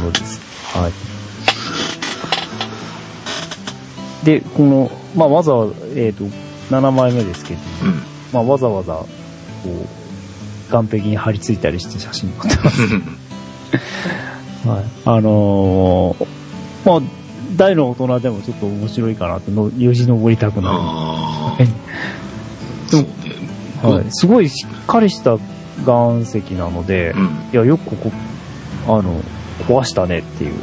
[0.06, 0.40] ろです。
[0.76, 0.92] はい。
[4.26, 6.24] で、この、まあ、わざわざ、えっ、と、
[6.70, 8.02] 7枚目ですけど、うん。
[8.32, 9.06] まあ、わざわざ、こ
[9.64, 9.86] う、
[10.70, 12.82] 岸壁に貼り付いたりして写真撮ってます。
[14.64, 14.84] はい。
[15.04, 16.26] あのー
[16.84, 17.00] まあ、
[17.56, 21.66] 大の大人でもちょっと面白いかなとの、よじ登りたくなああはい。
[22.86, 23.08] そうね。
[23.82, 23.88] る。
[23.88, 24.06] はい。
[24.10, 25.38] すごいしっかりした
[25.84, 27.26] 岩石なので、うん。
[27.52, 28.12] いや、よくここ、
[28.98, 29.20] あの、
[29.66, 30.54] 壊したねっていう、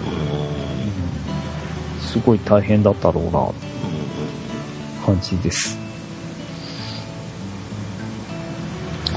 [2.02, 3.50] すごい大変だったろうな、
[5.06, 5.85] 感じです。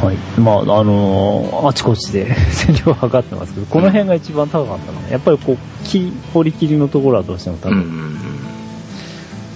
[0.00, 0.16] はい。
[0.40, 5.08] まあ、あのーあちこちで 線量を測ってますけど、この辺が一番高かったかな。
[5.10, 5.56] やっぱりこう、
[5.86, 8.18] 木、掘り切りのところはどうしても高いうんうんうん。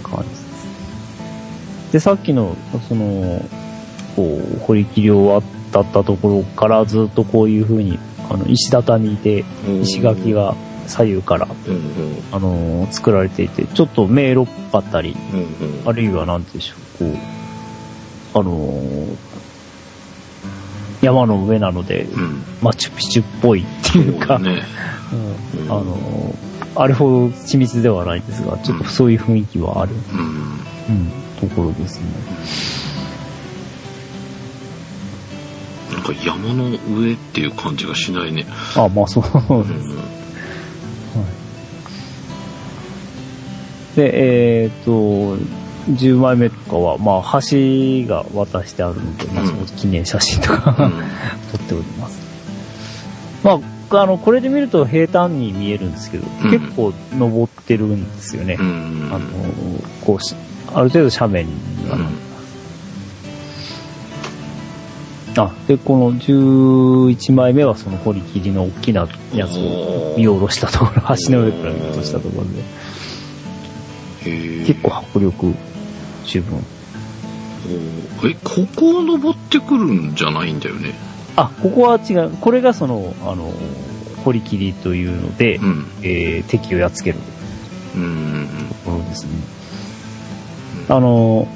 [0.02, 1.92] 感じです。
[1.92, 2.56] で、さっきの、
[2.88, 3.44] その、
[4.16, 9.44] こう、掘り切り終わったったところからずっとこういう風に、あの、石畳で、
[9.82, 10.54] 石垣が
[10.88, 11.80] 左右から、うんうん。
[12.32, 15.46] あのー作られていて、ちょっと迷路っかったり、うんうん。
[15.88, 16.74] あるいはなんてでしょ
[17.04, 17.18] う、こ
[18.34, 19.31] う、あのー
[21.02, 22.42] 山の上なので、うん。
[22.62, 24.62] マチュピチュっぽいっていうか、ね。
[25.12, 30.96] うんあのーあれほど緻密ではないんですが、ちょっとそういう雰囲気はある、うん。
[30.96, 32.06] うん、ところですね。
[35.92, 38.46] なんか山の上っていう感じがしないね。
[38.74, 39.86] あ、まあそううです。
[39.88, 39.96] ん。
[43.96, 45.36] で、えっ、と、
[45.90, 50.74] 10枚目とかは、まあ、橋が渡してあるので、まあ、うんそこ記念写真とうか、ん。
[51.52, 52.20] 撮っております。
[53.42, 53.58] ま
[53.90, 58.56] あ、あの、これで見ると平坦に見えるんですけど、うん結構登ってるんですよね。
[58.60, 59.10] うん。
[59.12, 59.26] あの、
[60.04, 60.34] こうし、
[60.74, 62.18] ある程度斜面にはなってま
[65.34, 65.40] す。
[65.40, 72.62] あ、で、この11枚目はその堀切りの大きなやつを見下ろしたところ、橋の上から見下ろしたところで、
[74.66, 75.54] 結構迫力
[76.24, 76.58] 十分。
[78.24, 80.94] え、ここを登ってくるんじゃないんだよね？
[81.36, 82.30] あ、ここは違う。
[82.40, 83.52] これがその、あの、
[84.24, 85.86] 堀切りというので、うん。
[86.02, 87.18] えー敵をやっつける
[87.96, 88.48] うん。
[88.84, 89.30] ところですね。
[90.88, 91.48] あの、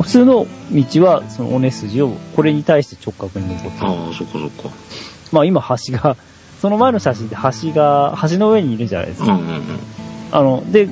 [0.00, 3.86] 普通の道は、その尾根筋を、これに対して直角に登ってる。
[3.88, 4.76] ああ、そっかそっか。
[5.30, 6.16] まあ今橋が、
[6.60, 9.32] その前の写真で橋が、橋の上にいるじゃないですか。
[9.32, 9.62] うんうんうん。
[10.32, 10.88] あの、で、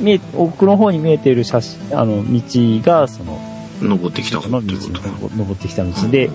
[0.00, 2.40] 見え、奥の方に見えている写真、あの、道
[2.82, 3.40] が、その、
[3.80, 6.30] 登ってきた方ってことの登ってきた道で、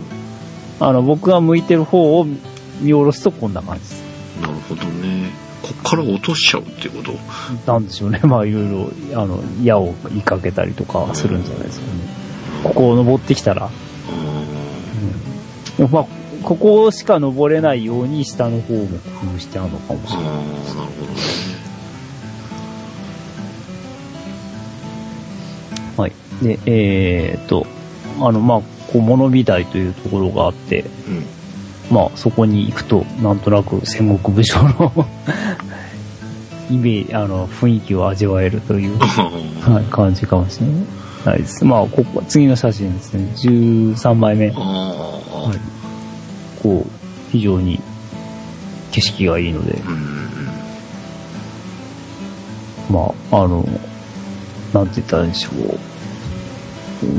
[0.79, 2.25] あの、僕が向いてる方を
[2.81, 4.03] 見下ろすとこんな感じです。
[4.41, 5.31] なるほどね。
[5.63, 7.13] こっから落としちゃうってこと？
[7.71, 8.19] なんでしょうね。
[8.25, 11.91] まあいろいろ、あの、矢を追いかけたりとかするんじゃないですかね。
[12.63, 13.69] ここを登ってきたら、あ
[15.77, 16.05] でもまあ、
[16.43, 20.33] ここしか登れないように下の方も工夫してあるのかもしあ、ああ、れない。
[20.33, 21.56] なるほどね。
[26.41, 27.65] で、えーっと、
[28.19, 31.25] あの、まあ、こう、物見台というところがあって、うん。
[31.95, 35.07] まあ、そこに行くと、なんとなく戦国武将の
[36.69, 39.31] イメージ、あの、雰囲気を味わえるという、あ
[39.71, 40.67] はい、感じかもしれ
[41.25, 41.63] ないです。
[41.63, 43.31] まあ、ここ、次の写真ですね。
[43.35, 44.49] 13枚目。
[44.49, 44.55] はい
[46.61, 46.89] こう、
[47.31, 47.79] 非常に
[48.91, 50.17] 景色がいいので、うん。
[52.89, 53.63] まあ、あの、
[54.73, 55.79] なんて言ったらいいんでしょう。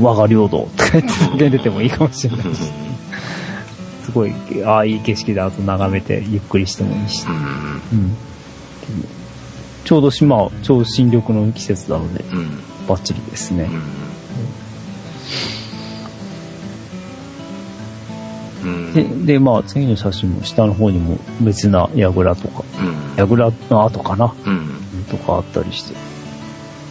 [0.01, 2.71] 我が領土とか言って叫んでてもいいかもしれないし、
[4.03, 4.33] すごい、
[4.65, 7.25] ああ、いい景色だと眺めてゆっくりしてもいいし。
[7.27, 7.35] うん。
[7.35, 8.15] うん。
[9.85, 12.49] ちょうど島、ちょうど新緑の季節なので、うん。
[12.87, 13.69] バッチリですね。
[18.63, 18.93] うん。
[19.25, 23.15] で、で、まあ、次の写真も下の方にも別な櫓とか、うん。
[23.15, 25.05] 櫓の跡かなうん。
[25.09, 26.08] とかあったりして。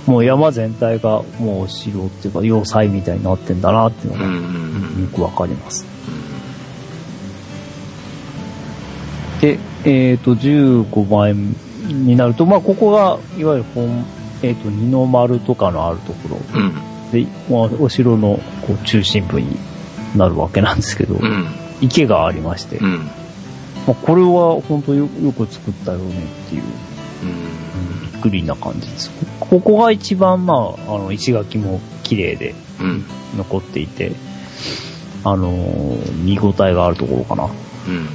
[0.08, 5.02] もう山全体がもうお城っていうか要塞みたいになってんだなっていうのがん。
[5.02, 5.84] よくわかります。
[9.42, 14.04] で、えっ、と、15枚になると、まあ、ここが、いわゆる本、
[14.42, 16.72] えっ、と、二の丸とかのあるところうん。
[17.12, 19.56] で、まあ、お城のこう中心部に
[20.16, 21.46] なるわけなんですけど、うん。
[21.80, 22.98] 池がありまして、うん。
[23.86, 27.97] まあ、これは本当よよく作ったよねっていう、うん。
[28.20, 29.10] くりな感じです。
[29.40, 30.54] こここが一番、ま
[30.88, 33.04] あ、あの、石垣も綺麗でうん。
[33.36, 34.12] 残っていて、
[35.24, 37.44] あのー見応えがあるところかな。
[37.44, 38.08] うん。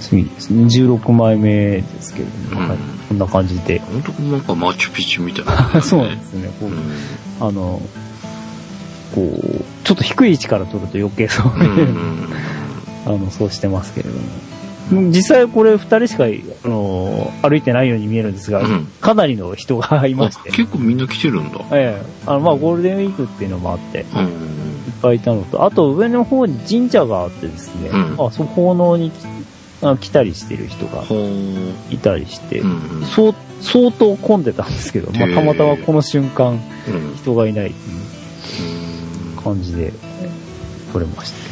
[0.00, 0.64] 次ですね。
[0.64, 3.78] 16枚目ですけれども、うんはい、こんな感じで。
[3.78, 6.50] 本当なんかマチュピチュみたいな、 そうなんですね。
[6.60, 6.78] こう、うん。
[7.40, 7.80] あの、
[9.14, 11.62] こう、ちょっと低い位置から撮ると余計そううん。
[11.62, 12.28] うん。
[13.06, 14.20] あの、そうしてますけれども。
[14.92, 20.52] 実際これ二人しか、あの歩いてないように見えるんですが、うんかなりの人がいましてあ。
[20.52, 21.60] 結構みんな来てるんだ。
[21.72, 22.06] ええ。
[22.26, 24.28] あの、まあ、ゴールデンウィークっていうのもあって、いっうん。
[25.02, 29.10] ぱいいたのと、あと上の方に神社があってですね、うんあ、そこ奉納に
[30.00, 31.16] 来たりしてる人がほ
[31.90, 32.66] いたりして、う。
[32.66, 33.04] うん。
[33.06, 37.16] そう相当混んでたんですけど、まあ、たまたまこの瞬間、うん。
[37.16, 39.92] 人がいないっていううん感じで、
[40.92, 41.51] 撮れました。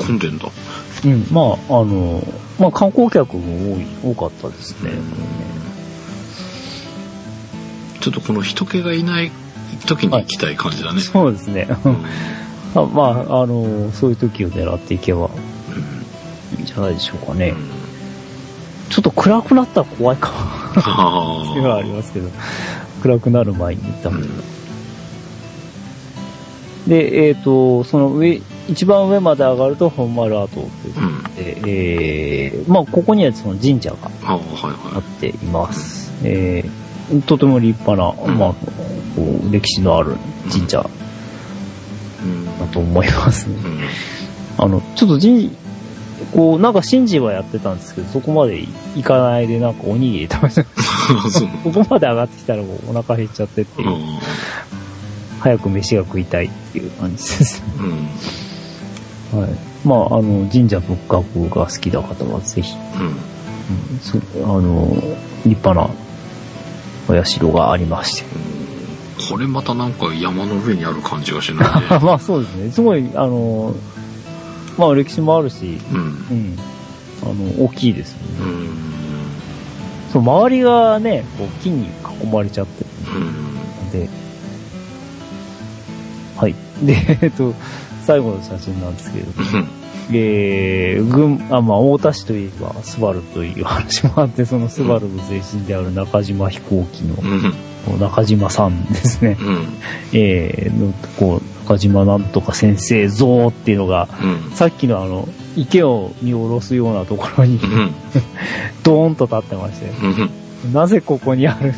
[0.00, 0.48] 混んでんだ。
[1.04, 2.22] うん、まあ、あの、
[2.58, 4.90] まあ、観光客も多い、多かったですね。
[8.00, 9.30] ちょっとこの人気がいない
[9.86, 11.00] 時に行きたい感じだね。
[11.00, 11.68] そうですね。
[11.84, 11.96] うん
[12.74, 15.28] あ まあ、あの、そういう時を狙っていけば
[16.56, 17.54] いいんじゃないでしょうかね。
[18.90, 22.28] ちょっと暗くなったら怖いかあって いうのはありますけど、
[23.02, 24.28] 暗くなる前に行ったので。
[26.86, 31.24] で、えっ、と、その上、一番上まで上がると本丸跡というこうん。
[31.38, 36.12] えー、まあ、ここにはその神社がああ、はいあはっています。
[36.24, 38.60] えー、とても立派な、んまあ、こ
[39.22, 40.16] う歴史のある
[40.50, 40.88] 神社。
[42.60, 43.56] だと思いますね。
[43.56, 43.80] うん。
[44.58, 45.50] あの、ちょっと神、
[46.32, 48.60] こう、なんか神事はやってたんですけど、そこまで
[48.94, 50.62] 行かないで、なんかおにぎり食べて。
[51.64, 54.18] ここまで上がってきたらもうお腹減っちゃってっていうう、ん。
[55.40, 57.62] 早く飯が食いたいっていう感じです。
[57.78, 58.08] うん。
[59.32, 59.50] はい。
[59.86, 63.06] まあ、あの、神社仏閣が好きな方はぜひ、うん。
[63.06, 63.14] うん
[64.00, 64.90] そあの、
[65.46, 65.88] 立派な
[67.08, 68.24] お社がありまして。
[69.30, 71.98] これまたなんか山の上にある感じがしないね。
[72.02, 72.70] まあそうですね。
[72.72, 73.74] すごい、あの、
[74.78, 75.98] まあ歴史もあるし、うん。
[75.98, 76.00] う
[76.34, 76.58] ん。
[77.22, 78.24] あの、大きいですよね。
[78.40, 78.70] うん。
[80.12, 81.86] そう、周りがね、こう木に
[82.22, 83.24] 囲まれちゃってるうん。
[83.24, 84.08] ので、
[86.36, 86.54] はい。
[86.82, 87.54] で、えっと、
[88.04, 89.68] 最後の写真なんですけれども、うん。
[90.12, 97.14] えー、群、あ、まあ、大田市といえば、スバルという話もあって、そのスバルの前身である中島飛行機の、
[97.88, 98.00] うん。
[98.00, 99.36] 中島さんですね。
[99.40, 99.66] うん。
[100.12, 104.52] えー、の、こう、中島なんとか先生像っていうのが、うん。
[104.52, 107.94] さっきのあの、池を見下ろすようなところに、うん。
[108.82, 109.86] ドーンと立ってまして、
[110.64, 110.72] うん。
[110.72, 111.72] なぜここにある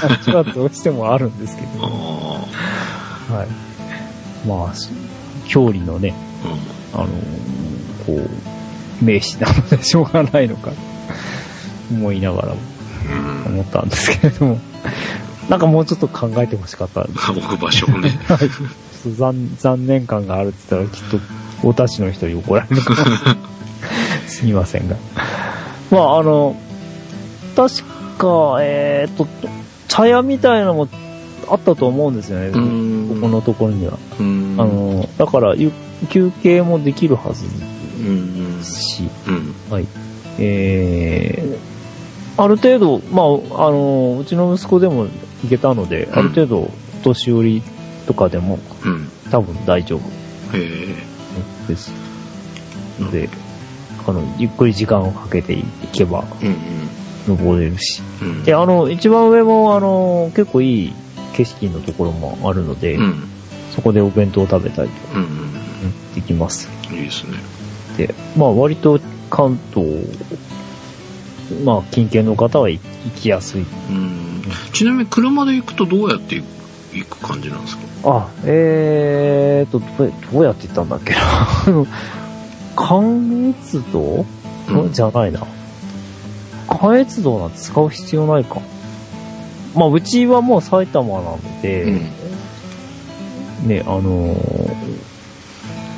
[0.00, 1.86] 感じはどうしてもあるんですけあど、
[3.30, 3.34] あ。
[3.34, 3.48] はい。
[4.46, 4.74] まあ、
[5.46, 6.14] 郷里のね、
[6.92, 8.28] うあのーこ
[9.02, 10.72] う、名詞なので しょうがないのか、
[11.90, 12.56] 思いながらも。
[13.46, 14.58] 思ったんですけれども、
[15.48, 17.04] なんかもうちょっと考えてほしかった。
[17.06, 18.18] ちょ置く場所をね。
[19.16, 21.20] 残残念感があるって言ったらきっと、
[21.62, 22.96] 大田市の人に怒られるかも
[24.26, 24.96] すみませんが。
[25.90, 26.56] まあ、あの、
[27.54, 27.82] 確
[28.16, 29.28] か、えーっと、
[29.88, 30.88] 茶屋みたいなのも
[31.50, 32.50] あったと思うんですよね。
[33.28, 33.98] んここのところには。
[34.18, 34.56] うん。
[34.58, 35.72] あの、だから、ゆ
[36.10, 38.58] 休憩もできるはずうん。
[38.58, 39.54] ですし、うん。
[39.70, 39.86] はい。
[40.38, 43.22] えー、ある程度、ま
[43.56, 45.06] あ、あの、うちの息子でも
[45.42, 46.70] 行けたので、うんある程度、お
[47.02, 47.62] 年寄り
[48.06, 49.08] とかでもうん。
[49.30, 50.00] 多分大丈夫。
[51.68, 51.92] です。
[53.00, 53.28] ので、
[54.06, 56.56] あの、ゆっくり時間をかけていけばうん。
[57.26, 58.02] 登れるし。
[58.22, 58.44] うん。
[58.44, 60.92] で、あの、一番上も、あの、結構いい
[61.34, 63.28] 景色のところもあるので、うん。
[63.74, 66.14] そこでお弁当を食べたりとかうん。
[66.14, 66.68] できます。
[66.90, 67.38] いいですね。
[67.96, 69.86] で、まあ割と関東、
[71.64, 72.80] まあ近県の方は行
[73.16, 73.62] きやすい。
[73.62, 74.42] うん。
[74.72, 76.42] ちなみに車で行くとどうやって
[76.92, 77.82] 行く感じなんですか？
[78.06, 81.20] あ、えーと、どうどうやって行ったんだっけな。
[82.76, 84.24] 関越道、
[84.68, 85.40] うんじゃないな。
[86.68, 88.60] 関越道なんて使う必要ないか。
[89.74, 93.68] まあうちはもう埼玉なので、うん。
[93.68, 94.74] ね、あのー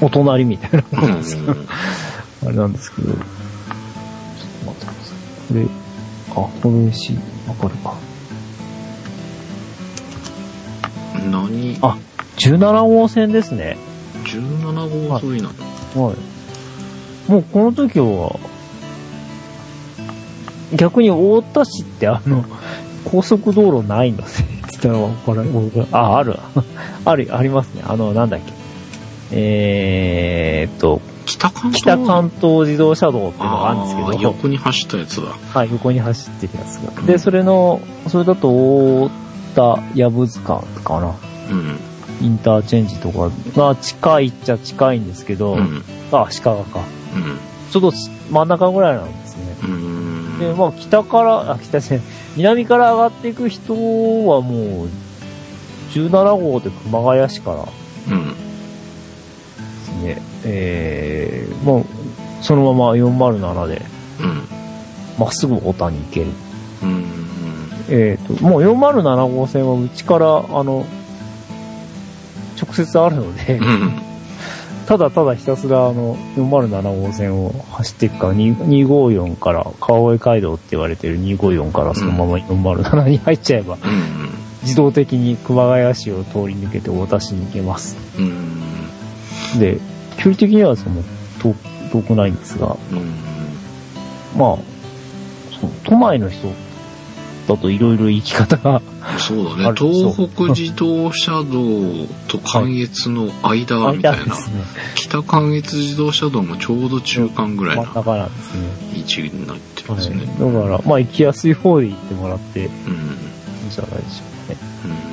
[0.03, 1.45] お隣みたいなもんですよ。
[1.47, 1.67] うん
[2.47, 3.09] あれなんですけど。
[3.09, 3.27] ちょっと
[4.67, 5.49] 待ってください。
[5.49, 5.67] これ、
[6.31, 7.15] あ、この石、
[7.49, 7.95] わかるか。
[11.31, 11.79] 何？
[11.81, 11.97] あ、
[12.37, 13.79] 17号線ですね。
[14.25, 15.51] 17号沿いな
[15.97, 16.07] の？
[16.09, 16.17] はい。
[17.33, 18.39] もうこの時は、
[20.75, 22.45] 逆に大田市ってあの、
[23.11, 24.19] 高速道路ないの？
[24.23, 24.27] ね。
[24.71, 25.55] つったらわからん。
[25.55, 26.39] わからんあ、ある。
[27.05, 27.83] ある、ありますね。
[27.87, 28.53] あの、なんだっけ。
[29.33, 31.83] えーっと、北関東？
[31.83, 35.29] 北関東自動車道っていうのがあるんですけど、横に走ったやつだ。
[35.53, 37.03] はい、横に走ってるやつが。
[37.03, 39.11] で、それの、それだと、大
[39.55, 41.13] 田、藪塚かな。
[41.51, 41.79] うん。
[42.23, 45.83] インターチェンジとかが近いっちゃ近いんですけど、うん。
[46.13, 46.53] あ、足利か。
[46.53, 46.65] うん。
[47.71, 47.93] ちょっと
[48.31, 49.43] 真ん中ぐらいなんですね。
[49.65, 50.39] うん。
[50.39, 52.07] で、まあ、北から、あ、北じゃない
[52.37, 53.73] 南から上がっていく人
[54.27, 54.89] はもう、
[55.93, 57.71] 17号で熊谷市からで
[58.11, 58.35] うん。
[59.85, 61.85] すね、えー、もう、
[62.43, 63.83] そのまま407で、
[64.21, 64.43] うん。
[65.19, 66.27] まっすぐ小田に行ける。
[66.83, 67.05] うん。
[67.89, 70.85] えっ、と、もう407号線はうちから、あの、
[72.63, 74.06] 直接あるので、うん。
[74.87, 83.81] ただただひたすらあの、407号線を走っていくか、2 254から、川越街道って言われてる254からそのまま407に入っちゃえば、うん。
[84.63, 87.97] 自動的に熊谷市を通り抜けて太田市に行けます。
[88.17, 89.59] うん。
[89.59, 89.79] で、
[90.17, 91.03] 距離的にはその、
[91.41, 91.55] 遠
[91.91, 93.15] 遠くないんですが、うん。
[94.39, 94.59] まあ、
[95.59, 96.49] その都内の人
[97.47, 98.83] だといろいろ行き方が、
[99.19, 104.65] そうだね東北自動車道と関越の間みたいな、ですね。
[104.97, 107.85] 北関越自動車道もちょうど中間ぐらいな。
[108.95, 110.05] 位置になってまはい。
[110.05, 114.57] すね、だから、まあ行きやすい方で行ってもらっていいんうんじゃないでしょうね。
[114.85, 115.07] うん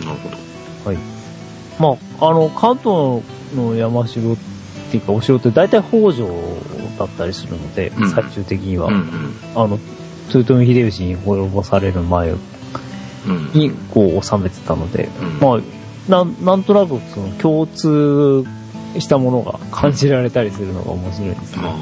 [0.00, 0.36] なるほど
[0.90, 0.98] はい。
[1.78, 3.22] まあ、あの、関東
[3.54, 4.36] の山城っ
[4.90, 6.26] ていうか、お城って大体北条
[6.98, 8.10] だったりするので、うん。
[8.10, 9.78] 最終的には、うんあの、
[10.34, 12.38] 豊臣秀吉に滅ぼされる前うん。
[13.26, 15.48] うんに、こう、収めてたので、うん。
[15.48, 15.60] まあ、
[16.10, 18.44] なん、なんとなく、その、共通
[18.98, 21.62] したものが感じられたりするのが面白いですね。
[21.62, 21.74] まあ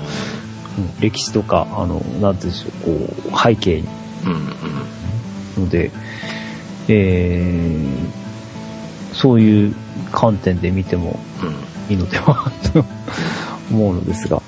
[0.78, 1.00] うん。
[1.00, 3.88] 歴史とか、あの、なんていうんでしょう、こう、背景に。
[4.26, 4.56] うん
[5.60, 5.90] ので、
[6.88, 9.74] えー、そういう
[10.12, 11.54] 観点で見てもうんうん。
[11.88, 12.84] いいのではと
[13.70, 14.42] 思うのですが。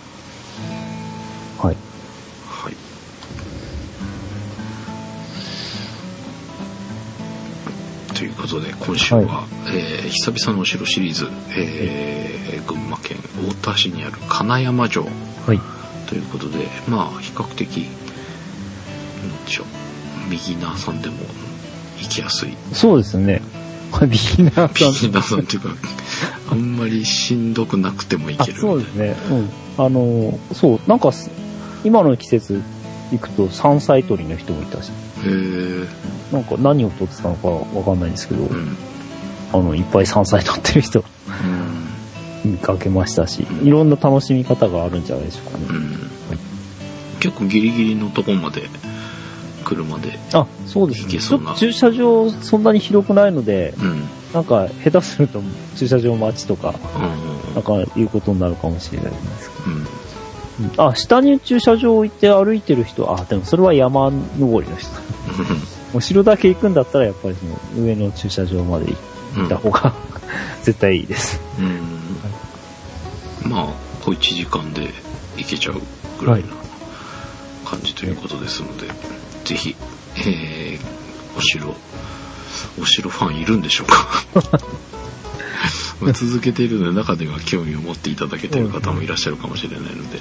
[8.49, 15.61] ことで今週は、はえー久々のお城シリーズ、えー群馬県太田市にある金山城はい。
[16.07, 21.16] ということでまあ比較的なんでしょうビギナーさんでも
[21.99, 23.42] 行きやすいそうですね。
[23.90, 24.92] これビギナーさん。
[24.92, 25.68] ビギナーさんっていうか
[26.51, 29.16] あんまりしんどくなくてもいあけるそうですね。
[29.30, 29.51] うん。
[29.78, 31.30] あの、そう、なんかす、
[31.84, 32.62] 今の季節
[33.12, 34.90] 行くと山菜採りの人もいたし、
[36.32, 38.76] なんか何を取ってたのかわかんないんですけど、うん。
[39.52, 41.04] あの、いっぱい山菜採ってる人
[42.44, 42.52] うん。
[42.52, 45.64] 見かけましたし、いろんな楽しみ方があるんじゃないでしょうかね。
[45.68, 46.08] うん。
[47.20, 48.62] 結構ギリギリのとこまで
[49.64, 51.18] 車であ、そうですね。
[51.18, 54.02] ちょっと駐車場そんなに広くないので、うん。
[54.32, 55.42] なんか下手すると
[55.76, 59.50] 駐車場待ちとか、うんなんかいうことになるかもしれないです。
[59.64, 60.74] けうん。
[60.76, 60.84] ど。
[60.84, 60.90] うん。
[60.90, 64.90] あ、下に駐車場置いて歩いてる人、あ、でもそれは山登りの人。
[65.95, 67.45] お城だけ行くんだったらやっぱりそ
[67.80, 68.93] の上の駐車場まで
[69.36, 69.95] 行った方が、
[70.62, 71.41] 絶対いいです。
[71.59, 73.51] うん。
[73.51, 73.66] まあ
[74.05, 74.93] 小1時間で
[75.36, 75.80] 行けちゃう
[76.20, 76.49] ぐらいな
[77.64, 78.86] 感じということですので、
[79.45, 79.74] ぜひ、
[80.16, 80.99] えー
[81.36, 81.72] お城
[82.82, 84.24] お城ファンいるんでしょうか？
[86.01, 90.20] まあ続けているので中では興味を持っていただけている方もいらっしゃるかもしれないので、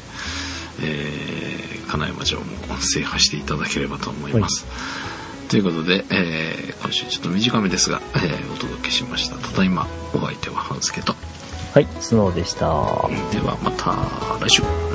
[0.81, 2.45] えー金山城も
[2.79, 4.65] 制覇していただければと思います、
[5.47, 9.37] ということで、えー今週ちょっと短めですが、えーお届けしました。
[9.37, 11.15] ただいまお相手は半助と。
[11.73, 12.65] はい、スノーでした。
[13.31, 13.93] ではまた
[14.45, 14.61] 来週。
[14.63, 14.86] はい